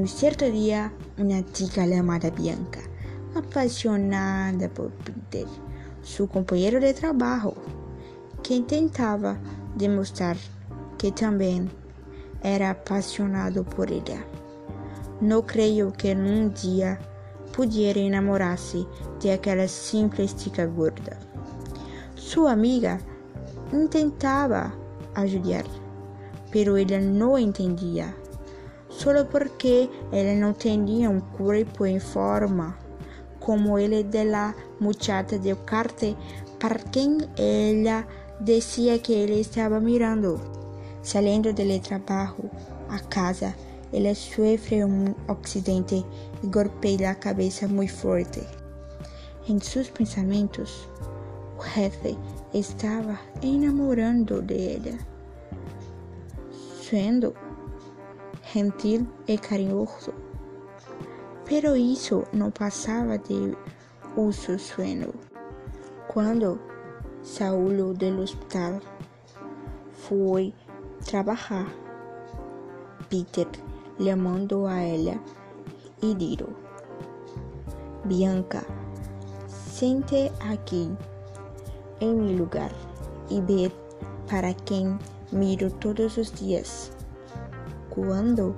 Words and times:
Un 0.00 0.08
cierto 0.08 0.46
día, 0.50 0.94
una 1.18 1.44
chica 1.52 1.84
llamada 1.84 2.30
Bianca, 2.30 2.80
apasionada 3.34 4.66
por 4.70 4.90
Peter, 4.92 5.46
su 6.02 6.26
compañero 6.26 6.80
de 6.80 6.94
trabajo, 6.94 7.52
que 8.42 8.54
intentaba 8.54 9.36
demostrar 9.76 10.38
que 10.96 11.12
también 11.12 11.70
era 12.42 12.70
apasionado 12.70 13.62
por 13.62 13.92
ella. 13.92 14.24
No 15.20 15.44
creo 15.44 15.92
que 15.92 16.12
en 16.12 16.20
un 16.20 16.54
día 16.54 16.98
pudiera 17.54 18.00
enamorarse 18.00 18.86
de 19.20 19.34
aquella 19.34 19.68
simple 19.68 20.26
chica 20.28 20.64
gorda. 20.64 21.18
Su 22.14 22.48
amiga 22.48 22.98
intentaba 23.70 24.72
ayudar, 25.14 25.66
pero 26.50 26.78
ella 26.78 27.00
no 27.00 27.36
entendía, 27.36 28.16
solo 29.00 29.26
porque 29.30 29.88
ella 30.12 30.34
no 30.34 30.52
tenía 30.52 31.08
un 31.08 31.20
cuerpo 31.20 31.86
en 31.86 32.02
forma 32.02 32.76
como 33.38 33.78
el 33.78 34.10
de 34.10 34.26
la 34.26 34.54
muchacha 34.78 35.38
de 35.38 35.56
carte 35.64 36.14
para 36.60 36.76
quien 36.76 37.26
ella 37.38 38.06
decía 38.40 39.00
que 39.00 39.24
él 39.24 39.30
estaba 39.30 39.80
mirando. 39.80 40.38
Saliendo 41.00 41.50
del 41.54 41.80
trabajo 41.80 42.50
a 42.90 42.98
casa, 43.08 43.54
ela 43.90 44.14
sofre 44.14 44.84
um 44.84 45.14
accidente 45.28 46.04
e 46.42 46.46
golpeia 46.46 47.10
a 47.10 47.14
cabeça 47.14 47.66
muito 47.66 47.94
forte. 47.94 48.42
Em 49.48 49.58
seus 49.60 49.88
pensamentos, 49.88 50.86
o 51.58 51.62
jefe 51.62 52.18
estava 52.52 53.18
enamorando 53.42 54.42
de 54.42 54.74
ela, 54.74 54.98
sendo 56.82 57.34
gentil 58.52 59.06
e 59.28 59.38
carinhoso. 59.38 60.12
Pero 61.44 61.76
isso 61.76 62.24
não 62.32 62.50
passava 62.50 63.18
de 63.18 63.56
um 64.16 64.32
sonho. 64.32 65.12
Quando 66.08 66.60
saiu 67.22 67.94
do 67.94 68.22
hospital, 68.22 68.80
foi 69.92 70.52
trabalhar. 71.04 71.66
Peter 73.08 73.48
llamando 73.98 74.66
a 74.66 74.84
ella 74.84 75.20
y 76.00 76.14
dijo, 76.14 76.46
Bianca, 78.04 78.64
siente 79.48 80.30
aquí 80.40 80.88
en 81.98 82.24
mi 82.24 82.36
lugar 82.36 82.70
y 83.28 83.40
ve 83.40 83.72
para 84.28 84.54
quien 84.54 84.98
miro 85.32 85.70
todos 85.72 86.16
los 86.16 86.32
días. 86.40 86.92
Cuando 88.06 88.54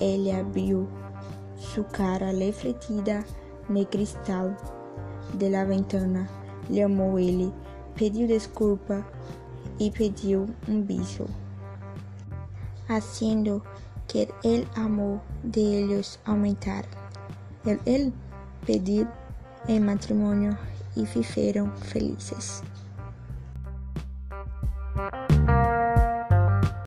ella 0.00 0.42
vio 0.42 0.88
su 1.58 1.84
cara 1.84 2.32
refletida 2.32 3.24
el 3.68 3.86
cristal 3.88 4.56
de 5.34 5.50
la 5.50 5.64
ventana, 5.64 6.26
llamó 6.70 7.18
a 7.18 7.20
él, 7.20 7.52
pidió 7.94 8.26
disculpa 8.26 9.06
y 9.76 9.90
pidió 9.90 10.46
un 10.66 10.86
beso, 10.86 11.26
haciendo 12.88 13.62
que 14.08 14.30
el 14.42 14.66
amor 14.76 15.20
de 15.42 15.84
ellos 15.84 16.18
aumentara. 16.24 16.88
El, 17.66 17.78
el 17.84 18.14
pedir 18.66 19.06
en 19.68 19.84
matrimonio 19.84 20.56
y 20.94 21.04
viveram 21.04 21.70
felizes. 21.76 22.62